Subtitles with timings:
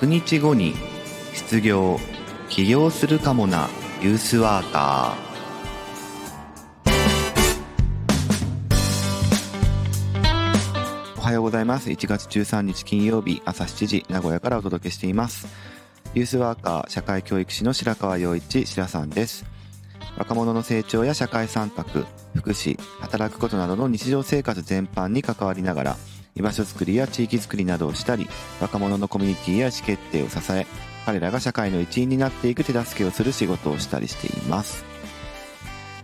[0.00, 0.74] 100日後に
[1.34, 1.98] 失業
[2.48, 3.68] 起業するかもな
[4.00, 5.28] ユースワーカー。
[11.18, 11.90] おはようございます。
[11.90, 15.48] 1月13日金曜日朝7時名古屋からお届けしています。
[16.14, 19.44] ユースワーカー社会教育士の白川陽一白さんです。
[20.16, 21.84] 若者の成長や社会参画
[22.36, 25.96] 福祉働くことなどの日常生活全般に関わりながら
[26.38, 28.28] 居場所づくりや地域づくりなどをしたり
[28.60, 30.66] 若者のコミュニティや意思決定を支え
[31.04, 34.84] 彼らが社会の一員になっていく手助けをする仕事をしたりしています、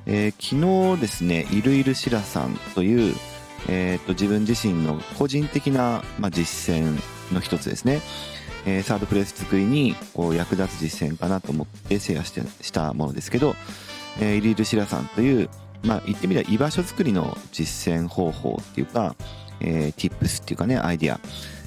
[0.06, 3.14] えー、昨日ですねいるいるしらさんという、
[3.68, 6.98] えーと、自分自身の個人的な、まあ、実践
[7.32, 8.00] の一つですね、
[8.66, 13.54] えー、サードプレス作りにこう役立つ実践かなと思ってシェアしてしたものですけど、
[14.20, 15.48] えー、いるいるしらさんという
[15.84, 19.14] まあ、言ってみれば居場所づくりの実践方法っていうか、
[19.60, 21.20] えー、tips っていうかね、アイディア、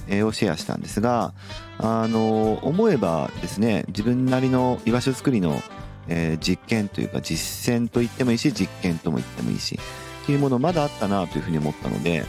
[0.08, 1.32] えー、をシェアしたんですが、
[1.78, 5.60] あのー、思えばですね、自分なりの居場所づくりの、
[6.08, 9.78] えー、実験というか実践と言ってもいいし、実験とも言ってもいいし、
[10.22, 12.24] っていうものまだあったなというふうに思ったので、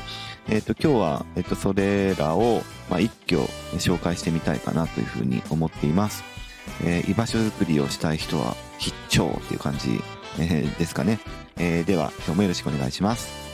[0.47, 3.39] えっ、と、今日は、えっ、と、それらを、まあ、一挙
[3.77, 6.23] 紹介してみたいかなというふうに思っています。
[6.83, 10.01] え居場所づくりをしたい人は必聴っていう感じ、
[10.39, 11.19] えですかね。
[11.57, 13.48] えでは、今日もよろしくお願いします。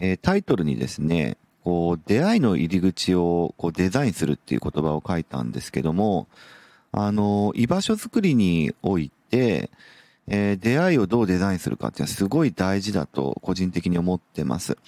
[0.00, 6.28] えー、タイトルにですね、こう、出会いの入り口をこうデザインするっていう言葉を書いたんですけども、
[6.92, 9.70] あの、居場所づくりにおいて、
[10.28, 14.78] えー、出会いをどうデザインするかっていうのはすごい大事だと個人的に思ってます。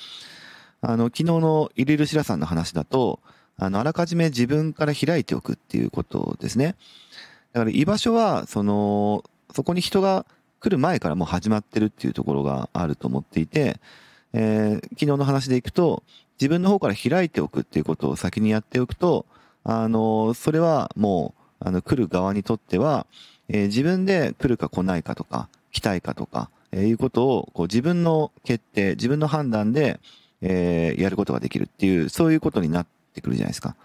[0.80, 3.20] あの、昨日のイルルシラさんの話だと、
[3.56, 6.76] あの、あらかじめ自分から開いておくっていうことですね。
[7.52, 9.24] だから居場所は、その、
[9.54, 10.24] そこに人が
[10.60, 13.80] 来る前からもう始まってるっていうところがあると思っていて、
[14.32, 16.02] えー、昨日の話でいくと、
[16.40, 19.26] 自分の方から開いておくっていうことを先にやっておくと、
[19.64, 23.06] あの、それはもう、あの、来る側にとっては、
[23.48, 30.00] えー、自分で来るか来ないかとか、来たいかとか、えー、いうことを、こう自分の決定、自分の判断で、
[30.40, 33.76] えー、やることができるっていう、そういうことになってくるじゃないですか。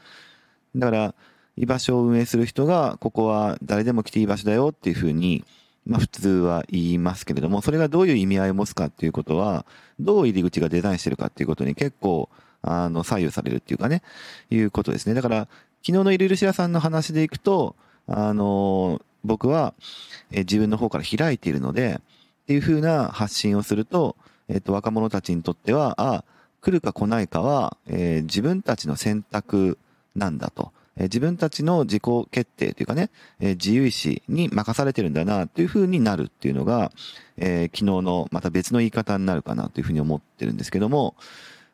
[0.76, 1.16] だから、
[1.58, 5.44] 居場所を運営する人が、ここは誰でも来ていい場所だよっていうふうに、
[5.86, 9.66] まあ普通は言いますけれども、それがどういう意味合いを持つかっていうことは、
[10.00, 12.30] どう入り口がデザインしてるかっていうことに結構、
[12.62, 14.02] あの、左右されるっていうかね、
[14.50, 15.14] いうことですね。
[15.14, 15.48] だから、
[15.86, 17.76] 昨日のイルルシアさんの話でいくと、
[18.08, 19.74] あの、僕は、
[20.32, 22.00] え自分の方から開いているので、
[22.44, 24.16] っていうふうな発信をすると、
[24.48, 26.24] えっ、と、若者たちにとっては、あ、
[26.62, 29.78] 来るか来ないかは、えー、自分たちの選択
[30.16, 30.72] なんだと。
[30.98, 36.92] え自分たちの自己決定というかね、え自由意志に任されてるんだなというふうになるっていうのが、
[37.38, 41.16] え、昨日のまた別の言い方になるかなというふうに思ってるんですけども、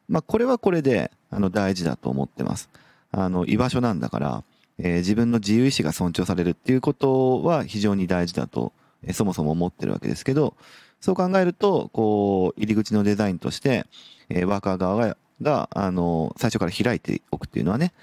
[0.10, 2.70] まあこれはこれであの大事だと思ってます。
[3.12, 4.44] あの居場所なんだから、
[4.78, 8.74] え、自分の自由意志が尊重されるっていうことは非常に大事だと、
[9.04, 10.56] え、そもそも思ってるわけですけど、
[11.00, 13.86] そう考えると、こう、入り口のデザインとして、
[14.30, 17.94] え、ワーカー側が、が、あの、最初から開いておくっていうのはね、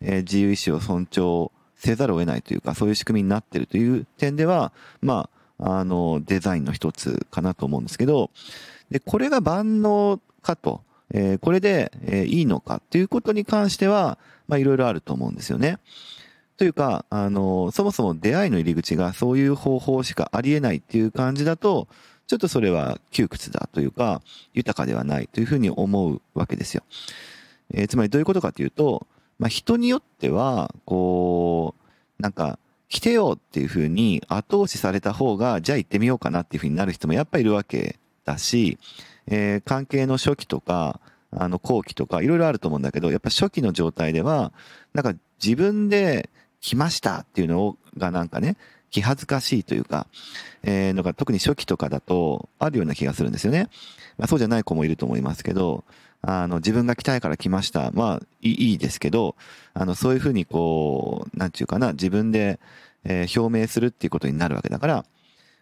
[0.00, 8.30] えー、自由意志を尊重せざるを得ないというか、そういう仕組みになってるという点では、まあ、あの、デザインの一つかなと思うんですけど、
[8.90, 14.18] で、これが万能かと、えー、これで、えー、いいのかっていうことに関しては、
[14.48, 15.78] まあ、いろいろあると思うんですよね。
[16.56, 21.86] というか、あの、そもそも出会いの入り口がそういう方法しかありえないっていう感じだと、
[22.26, 24.22] ちょっとそれは窮屈だというか、
[24.54, 26.82] 豊かではないというふうに思うわけですよ。
[27.72, 29.06] えー、つまりどういうことかというと、
[29.38, 31.74] まあ、人によっては、こ
[32.18, 32.58] う、なんか、
[32.88, 38.78] 来てよっていうふうに後押しされた方が、じゃあ行ってみようかなっていうふうになる人もやっぱいるわけだし、
[39.26, 41.00] えー、関係の初期とか、
[41.32, 44.52] あの、後期とか、いろいろあると思うんだけど、やっぱ初期の状態では、
[44.94, 46.30] なんか自分で
[46.60, 48.56] 来ましたっていうのがなんかね、
[48.96, 50.06] 気恥ずかしいというか、
[50.62, 53.68] えー、のが特に初期とかだとあるような気がするんですよね。
[54.16, 55.84] まあそうじゃない子もいると思いますけど、
[56.22, 57.90] あの、自分が来たいから来ました。
[57.92, 59.36] まあ、いいですけど、
[59.74, 62.58] あの、そういうふうにこう、なんちゅうかな、自分で、
[63.04, 65.04] えー、表明するっていうことになるわけだから、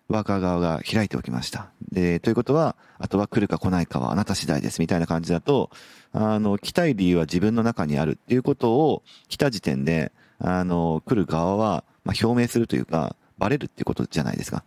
[0.09, 1.71] ワーカー側が開いておきました。
[1.91, 5.71] で、ということは、あとは来るか来ないかはあなた次第です、みたいな感じだと、
[6.13, 14.65] あの、来たい理由は自分の中にあるっていうことを、来た時点で、あの、来る側は、まあ、表明するというか、バレるっていうことじゃないですか。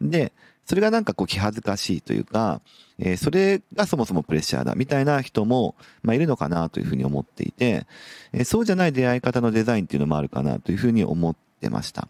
[0.00, 0.32] で、
[0.66, 2.60] それがなんかこう気恥ずかしいというか、
[2.98, 7.86] えー、それがそもそもプレッシャーだみたいな人も、まあ、いるのかなというふうに思っていて、
[8.32, 12.08] えー、そうじゃない出会い方のデザインっていうのもあるかなというふうに思ってました。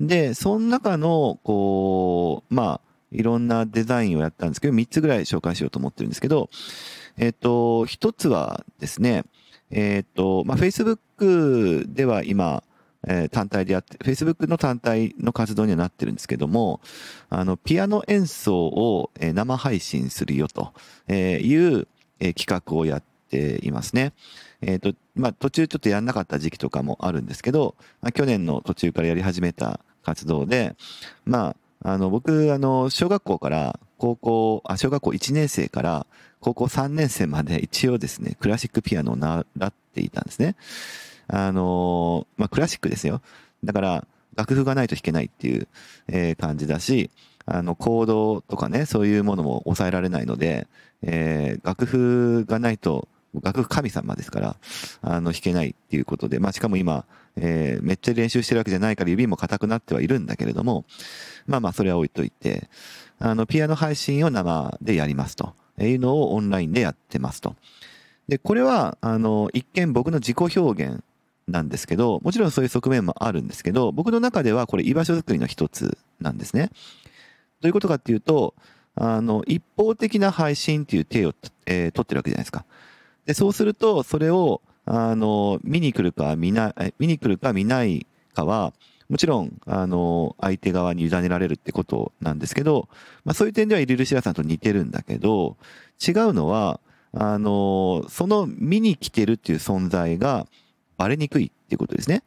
[0.00, 6.50] で、その中の、こう、まあ、いろんなデザインをやったんですけど、3つぐらい紹介しようと思ってるんですけど、
[7.16, 9.24] えっ、と、1つはですね、
[9.70, 12.64] えっ、と、まあ、Facebook では今、
[13.06, 16.80] えー、単体でやって、Facebook の単体の活動にはなってるんですけども、
[17.30, 20.72] あの、ピアノ演奏を、えー、生配信するよと
[21.08, 21.88] いう、
[22.20, 24.12] えー、企画をやっていますね。
[24.60, 30.76] えっ、と、まあ、途中ちょっとやんなかった時期とかもあるんですけど、まあ、去年の途中からやり始めた活動で、
[31.24, 36.06] まあ、あの、僕、あの、小学校から高校、あ、小学校1年生から
[36.40, 40.56] 高校3年生まで一応ですね、クラシックピアノを習っていたんですね。
[41.34, 43.22] あのまあ、クラシックですよ。
[43.64, 44.06] だから、
[44.36, 45.66] 楽譜がないと弾けないっていう、
[46.08, 47.10] え、感じだし、
[47.46, 50.68] あの、コードとかね、そういうものも抑えられないので、
[51.02, 53.08] えー、楽譜がないと、
[53.42, 54.56] 楽譜神様ですから、
[55.00, 57.06] あの、弾けないっていうことで、まあ、しかも今、
[57.36, 60.84] えー、めっちゃ練習してるわけじゃないから指も硬くなってはいるんだけれども、
[61.46, 62.68] まあまあ、それは置いといて、
[63.18, 67.56] あの、ピアノ配信を生でやりますとえいうのをオンラインでやってますと。
[68.28, 71.02] で、これは、あの、一見僕の自己表現
[71.48, 76.70] なんですけど、もちろんそういう側面もあるんですけど、僕の中ではこれ居場所づくりの一つなんですね。
[77.60, 78.54] どういうことかっていうと、
[78.94, 81.34] あの、一方的な配信っていう手を、
[81.66, 82.64] えー、取ってるわけじゃないですか。
[83.24, 88.72] で、そうすると、それを、あの、見に来るか見な、見に来るか見ないかは、
[89.08, 92.88] もちろん、あの、相手側に委ねられるってことなんですけど、
[93.24, 95.56] まあそういう点ではイリルシラさんと似てるんだけど、
[96.00, 96.80] 違うのは、
[97.12, 100.46] あの、その見に来てるっていう存在が、
[100.96, 102.22] バレにくいっていうことですね。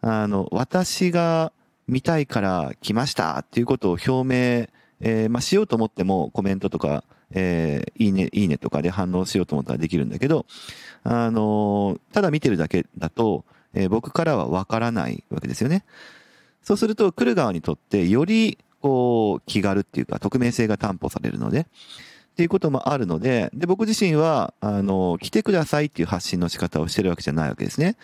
[0.00, 1.52] あの、私が
[1.86, 4.68] 見たいから来ましたっていうことを表明、
[5.00, 10.46] えー、まあ、しようと思ってもコメントとか、えー、いいね、いいねとかで反応しようと思ったらできるんだけど、
[11.02, 15.84] あのー、ただ見てるだけだと、えー、僕からはわからないわけですよね。
[16.62, 21.66] そうすると、来る側にとってより、こう、気軽っていうか、匿名性が担保されるので、
[22.34, 27.96] っていうこともあるので、で、僕自身は、あの、来てくださいっていう発信の仕方をしてるわけじゃないわけですね。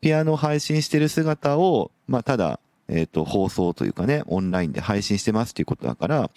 [0.00, 2.58] ピアノを配信してる姿を、まあ、ただ、
[2.88, 6.30] えっ、ー、と、放送というかね、オンラインで配信してますっていうことだから、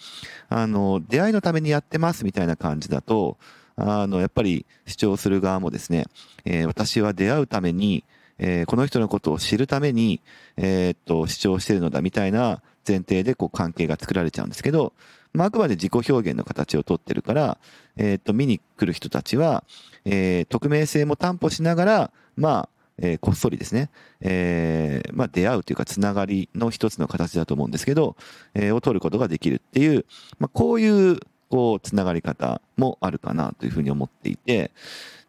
[0.50, 3.38] あの、出会いのためにやってますみたいな感じだと、
[3.76, 6.08] あの、やっぱり主張する側もですね、
[6.44, 8.04] えー、私は出会うために、
[8.38, 10.20] えー、この人のことを知るために、
[10.58, 14.92] え、っと、主張してるのだみたいな前提でこう関係が作られちゃうんですけど、
[15.32, 17.58] まあ、あくまで自己表現の形をとってるから、
[17.96, 19.64] えっ、と、見に来る人たちは、
[20.04, 22.68] えー、匿名性も担保しながら、まあ、
[22.98, 23.90] えー、こっそりですね、
[24.20, 28.16] えー、まあ、出会うというか、つながりの一つの形だと思うんですけど、
[28.54, 30.04] えー、を取ることができるっていう、
[30.38, 31.18] まあ、こういう、
[31.48, 34.72] こう、つながり方もあるかなというふうに思っていて、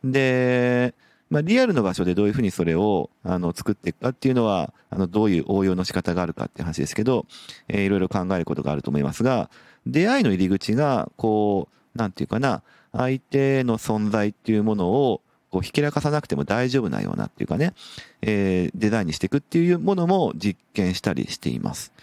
[0.03, 0.93] で、
[1.31, 7.25] まあ、リアルの場所でどういうふうにそれを、あの、作っていくかっていうのは、あの、どういう応用の仕方があるかっていう話ですけど、
[7.69, 9.49] えー、いろいろ考えることがあると思いますが、
[9.87, 17.73] 出会いの入り口が、こう、なんていうかな、相手の存在っていうものを、こう、ひけらかさなくても大丈夫なようなっていうかね、
[18.21, 21.93] えー、デザインにしていくっていうものも実験したりしています。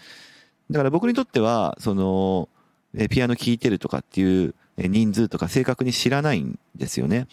[0.71, 2.49] だから僕にとっては、その、
[2.95, 7.27] えピアノ聴いてるとかっていう人数とか正確に知らないんですよね。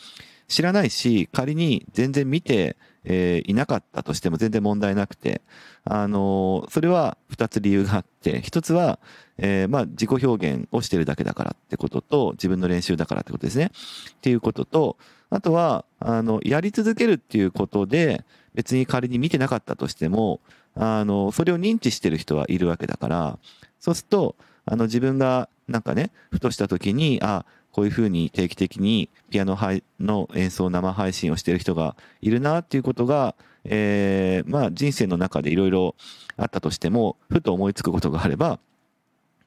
[0.49, 5.43] 知らないし、仮に全然見て、えー、いなかったとしても全然問題なくて、
[5.85, 8.99] あのー、それは二つ理由があって、一つは、
[9.39, 13.71] えー、まあ自己表現をしてるだけだからってことと、自分の練習だからってことですね。
[14.13, 14.97] っていうことと、
[15.31, 20.41] あとは、あの、やり続けるっていうことで、別に仮に見てなかったとしても、
[20.75, 23.39] あの、それを認知してる人はいるわけだから、
[23.81, 27.45] そうすると、あの、自分がなんかね、ふとした時に、あ、
[27.77, 29.55] こういうふうに定期的にピアノ
[30.01, 35.95] の演奏生配信をしている人がいるなっていうことが、えー、まあ人生の中でいろいろ
[36.39, 38.61] あったとしても、ふと思いつくことがあれば、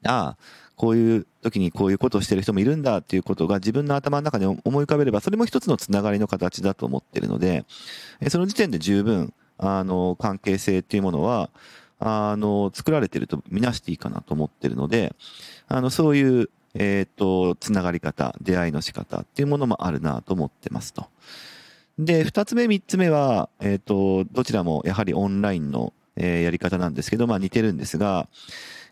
[0.06, 0.36] ああ、
[0.76, 7.64] こういう時にこういうことをしてる人もいるんだっていうことが自分の頭の中で思い浮かべれば、それも一つのつながりの形だと思ってるので、
[8.28, 11.50] その時点で十分、あの、関係性っていうものは、
[11.98, 15.16] あの、作られてるとみなしていいかなと思ってるので、
[15.66, 21.06] あの、そういうえっ、と、つながり方、出会いの仕方っていうものもあるなと思ってますと。
[21.98, 28.28] で、二つ目、三つ目は、えっ、と、どちらもやはりオンラインの、えー、やり方なんですけど、まあ似てるんですが、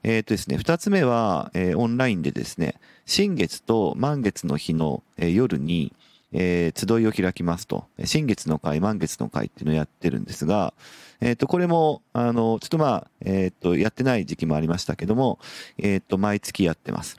[0.03, 2.75] えっ、とですね、二つ目は、えオンラインでですね、
[3.07, 5.93] 新月と満月の日の、え夜に、
[6.33, 7.87] えー、集いを開きますと。
[8.05, 10.75] 新月の会、満月の会っていうのをやってるんですが、
[11.21, 15.39] えっ、ー、と、これも、あの、ちょっとまあ、えっ、ー、と、やってない時期もありましたけども、
[15.79, 17.19] えっ、と、毎月やってます。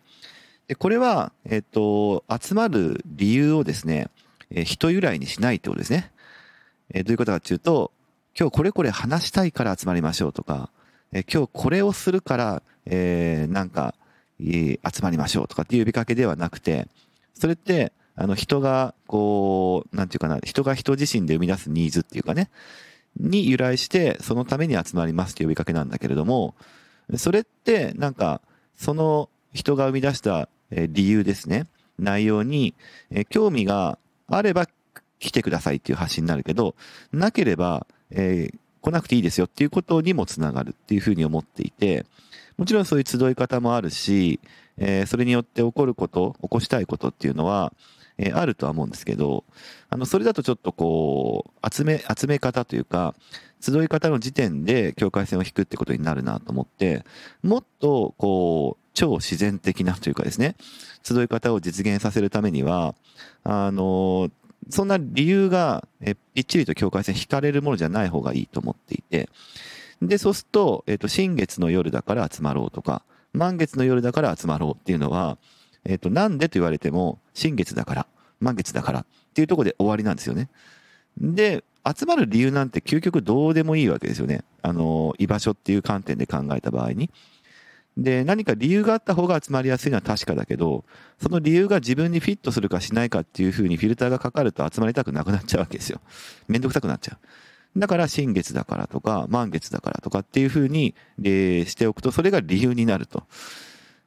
[0.70, 4.08] で、これは、えっと、集まる理由をですね、
[4.52, 6.12] え、人由来にしないってことですね。
[6.94, 7.92] え、どういうことかっていうと、
[8.40, 10.70] 今日これこれ話したいから集まりましょうとか、
[11.12, 13.96] え、今日これをするから、えー、なんか、
[14.40, 16.88] 集まりましょうとかっていう呼びかけではなくて、
[17.34, 22.52] それって、あの人が、こう、なんていうかな、人が人自身で生み出すニーズっていうかね、
[23.20, 26.54] に由来して、そのために集まりますって呼びかけなんだけれども、
[27.18, 28.42] それって、なんか、
[28.76, 32.74] その人が生み出したえ理由ですね、内容に、
[33.12, 33.98] え興味が
[34.28, 34.68] あれば
[35.20, 36.76] 来てくださいっていう発信になるけど、
[37.12, 42.06] なければ、えー、来なくていいですよっていうことにもつながるっていうふうに思っていて、
[42.58, 44.40] もちろんそういう集い方もあるし、
[44.78, 47.74] えー、それによって起こること、起こしたいことっていうのは、
[48.18, 49.44] えー、あるとは思うんですけど、
[49.90, 53.16] あの、それだとちょっとこう、集め、集め方というか、
[53.62, 57.04] 集い方の時点で境界線を引くってことになるなと思って、
[57.44, 60.58] もっとこう、超自然的なというかですね、
[61.04, 62.96] 集い方を実現させるためには、
[63.46, 64.30] あの、
[64.70, 69.30] そんな理由が、えぴっちりと境界線引かれるものじゃない方がいいと思っていて、
[70.02, 75.38] で、そうすると、えっ、と、新月の夜だから集まろうとか、満月の夜だから集まろうっていうのは、
[75.86, 78.08] えっ、と、なんでと言われても、新月だから、
[78.42, 80.50] 満月だからっていうとこで終わりなんですよね。
[81.18, 84.44] で、集まる理由なんて究極どうでもいいわけですよね。
[84.62, 87.10] あの、居場所っていう観点で考えた場合に。
[88.00, 90.86] で、何か理由があった方が集まりやすいのは確かだけど、
[91.22, 96.00] その理由が自分にフィットするかしないかっていうふうにフィルターがかかると集まりたくなくなっちゃうわけですよ。
[96.48, 97.18] めんどくさくなっちゃ
[97.76, 97.80] う。
[97.80, 103.24] だから新月だからとか、満月だからとかっていうふうに、えしておくと、それが理由になると。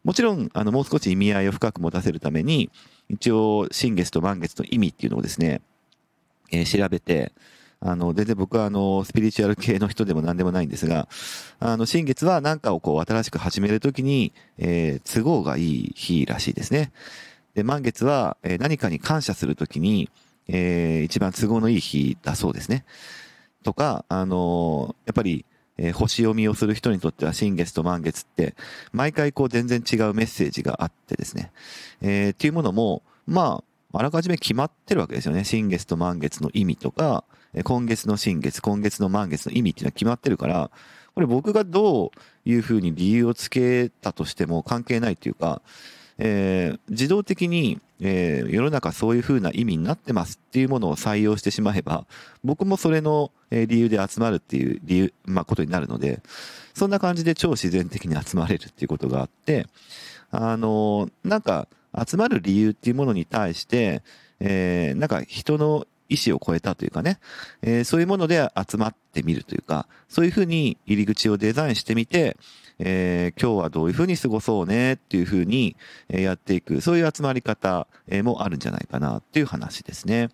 [0.04, 2.70] もちろん、あの、もう少し意味合いを深く持たせるために、
[3.08, 5.60] 一応、新月と満月の意味っていうのをですね、
[6.50, 7.32] えー、調べて、
[7.84, 11.08] あの、全然僕はあの、スピリチュアル系の人でも何でもないんですが、
[11.58, 16.92] あの、新月は何かをこう、新しく始めるときに、えー、都合がいい日らしいですね。
[17.54, 20.10] で、満月は、えー、何かに感謝するときに、
[20.48, 22.84] えー、一番都合のいい日だそうですね。
[23.62, 25.44] とか、あのやっぱり、
[25.78, 28.54] えー、星読みをする人にとっては新月と満月って、
[28.92, 31.52] 毎回こう全然違うメッセージがあってですね、
[32.00, 35.44] えー、っていうものも、まあ、あらかじめ決まってるわけですよね。
[35.44, 37.24] 新月と満月の意味とか、
[37.64, 40.70] 今月の新月、今月の満月の意味っていうのは決まってるから、
[41.14, 42.10] これ僕がどう
[42.48, 45.60] いうふうに理由をつけたとしても関係ないというか、
[46.18, 52.06] えー、自動的に、えー、世の中そういうふうな意味になってますっていうものを採用してしまえば、
[52.42, 56.22] 僕もそれの理由で集まるっていう理由、まあ、ことになるので、
[56.74, 59.66] そんな感じで超自然的に集まれるっていうことがあって、
[60.30, 61.68] あの、なんか、
[62.06, 64.02] 集まる理由っていうものに対して、
[64.40, 67.18] えー、なんか人の意思を超えたというかね、
[67.62, 72.36] えー、そういうもので集まってみるというか、そういうふうに入り口をデザインしてみて、
[72.78, 75.76] えー、今日はどういうふうに過ごそうねっていうふうに
[76.08, 77.86] やっていく、そういう集まり方
[78.22, 80.28] もあるんじゃないかなっていう話ですね。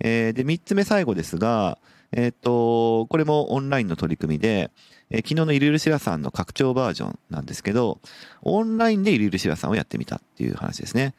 [0.00, 1.78] えー、で、三つ目最後ですが、
[2.16, 4.70] えっ、ー、と、これもオンラインの取り組みで、
[5.10, 8.00] えー、昨日のイルルシラさんの拡張バージョンなんですけど、
[8.42, 11.14] オンラインでイルルシラさんをやってみたっていう話ですね。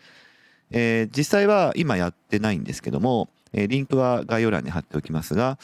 [0.71, 5.57] えー、実際は今やってないんですけども、えリンクは概要欄に貼っておきますが、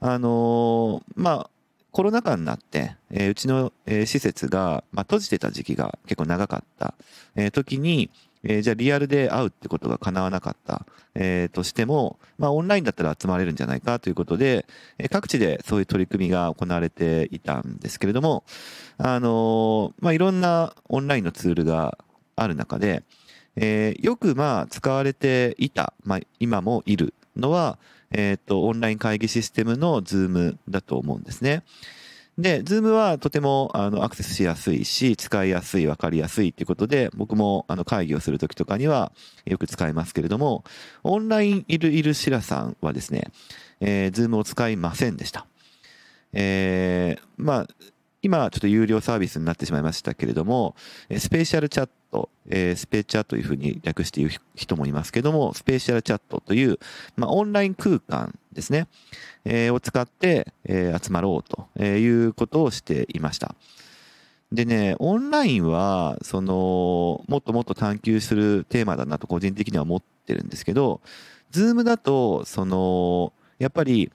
[0.00, 1.50] あのまあ、
[1.92, 6.94] コロナ禍になって、え、うちの、え、施設が、まあ、閉じてた時期が結構長かった、
[7.36, 8.10] え、時に、
[8.44, 14.66] えー、じゃあリアルで会うってことが叶わなかった、えー、としても、まあ、オンラインだったら集まれるんじゃないかということで、
[14.98, 18.44] えー、各地でそういう取り組みが行われていたんですけれども、
[18.98, 21.98] あのー、まあ、いろんなオンラインのツールが
[22.36, 23.04] ある中で、
[23.56, 27.78] えー、よくまあ使われていた、まあ、今もいるのは、
[28.10, 31.62] えっ、と、オンライン会議システムの Zoom だと思うんですね。
[32.38, 39.12] で、 Zoom はとてもあのアクセスしやすいし、使いやすい、わかりやすいっていうことで、僕もあの会議をするときとかには
[39.44, 40.64] よく使いますけれども、
[41.02, 43.30] オンラインいるいるしらさんはですね、
[43.80, 45.46] えー、Zoom を使いませんでした。
[46.32, 47.66] えー、まあ、
[48.22, 50.76] 今ちょっと有料サービスになってしまいましたけれども、
[51.18, 56.78] SpatialChat、スペーチャというふうに略して言う人もいますけども、 SpatialChat という、
[57.16, 58.86] まあ、オンライン空間ですね、
[59.44, 63.56] えー、を使って、えー、集まろうということをしていました。
[64.52, 71.00] でね、オンラインは、その、もっともっと探求するテーマだなと個人的には思ってるんですけど、
[71.50, 74.12] ズームだと、その、やっぱり、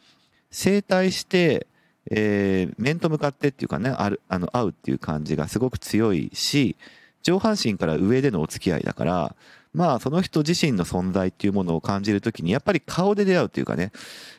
[0.52, 1.68] 整体して、
[2.12, 6.76] えー、面と向かってっていうかね、ある、あの、会うっていう感じがすごく強いし、
[7.24, 9.36] 上半身から上でのお付き合いだから、
[9.74, 13.92] まあ、その人自身の存在っていうものを感じるときに、やっぱり顔で出会うっていうかね、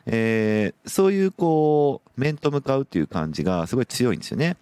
[0.05, 4.57] えー、そういうこう、面と向かうっていう感じがすごい強いんですよね。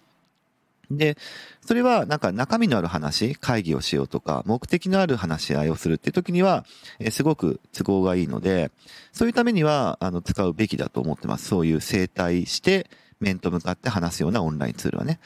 [0.90, 1.16] で、
[1.64, 6.64] それはなんか中身のある話、会議をしようとか、目的のある話し合いをするって時には、
[6.98, 8.70] えすごく都合がいいので、
[9.12, 11.46] そういうためには、あの、使うべきだと思ってます。
[11.46, 12.90] そういう生態して、
[13.20, 15.20] 面と向かって話すようなオンラインツールはね。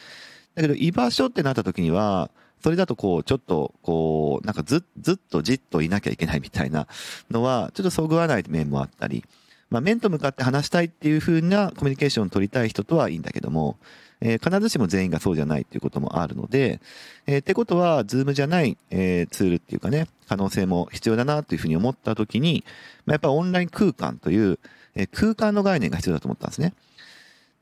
[0.55, 2.31] だけど、居場所ってなった時には、
[2.63, 6.87] それだとこう、ちょっとこう、なんかず、ずっとじっといなきゃいけないみたいな
[7.31, 9.25] のは、ちょっとそぐわない面もあったり、
[9.71, 13.79] まあ、面と向かって話したいっていう風なコミュニケーションを取りたい人とはいいんだけども、
[14.25, 16.81] えー、必ずしも全員がそうじゃないっていうこともあるので、
[17.27, 22.65] えー、ってことは、 Zoom じゃない、えー、ツールっていうかね、可能性も必要だなというふうに思ったときに、
[23.05, 24.61] まあ、やっぱオンライン空間という、
[24.95, 26.73] えー、空間の概念が必要だと思ったんですね。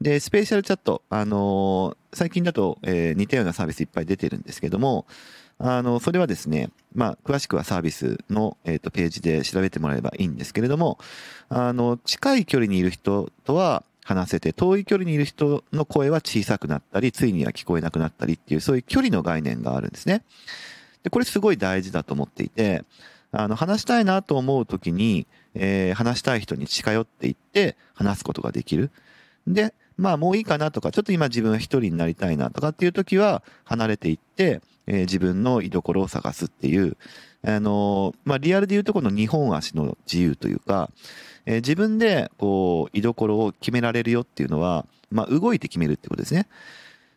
[0.02, 5.06] で、スペシャルチャット、あのー、最近だと、えー、似たようなサービスいっぱい出てるんですけども、
[5.58, 10.98] あの、それはですね、まあ、詳しくはサービスの、えっ、ー、と、ページで調べてもらえばいいんですけれども、
[11.50, 20.24] あの、近い距離にいる人とは話せて、遠い距離にいる人の声は小さくなったり、ついには聞こえなくなったりっていう、そういう距離の概念があるんですね。
[21.04, 22.84] で、これすごい大事だと思っていて、
[23.30, 28.90] あの、話したいなと思うときに、えー、話したい人に近寄っていって話すことができる。
[29.46, 36.96] で、まあもういいかなとか、ちょっと今自分は一人になりたいなとかっていう時は離れていって、えー、自分の居所を探すっていう、
[37.44, 40.90] あのー、まあリアルで言うとこの日本足の自由というか、
[41.46, 46.46] えー、自分でこう居所を決められるよっていうのは、まあ動いて決めるってことですね。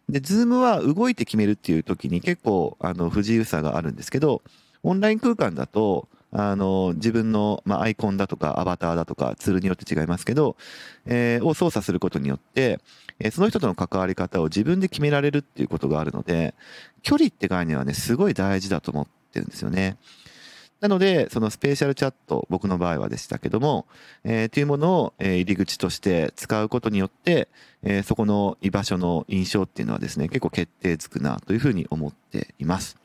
[0.09, 4.41] で、ズームは動いて決めるっていう時に結構あの不自由さがあるんですけど、
[4.83, 10.57] オンライン空間だと、あの、自分の、まあ、アイコンだとか、アバターだとか、ツールによって違いますけど、
[11.05, 12.79] えー、を操作することによって、
[13.19, 16.55] えー、その人との関わり方を自分で決められるっていうことがあるので、
[17.03, 19.97] 距離って概念はね、すごい大事だと思ってるんですよね。
[20.83, 23.85] なので、そのスペーシャルチャット、僕の場合はでしたけども、
[24.25, 27.47] えー、というものを、え、入り口として使うことによって、
[27.83, 32.97] えー、そこの居場所の印象っていうのはですね、結構決定づくなというふうに思っています。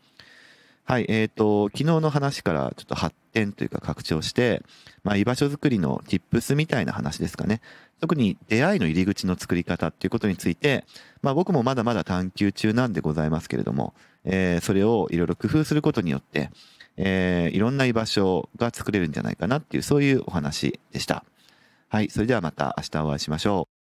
[0.82, 4.64] はい、えっ、ー、と、昨日の話からちょっと発展というか拡張して、
[5.04, 7.60] まあ、居場所づくりの tips みたいな話ですかね。
[8.00, 10.84] 特に出会いの入り口の作り方っていうことについて、
[11.22, 16.50] まあ、僕もまだまだ探求中なんでございますけれども、えー、それをいろいろ工夫することによって、
[16.98, 21.24] えー、いろんな居場所が作れるんじゃないかなっていう、そういうお話でした。
[21.88, 23.77] はい、それではまた明日お会いしましょう。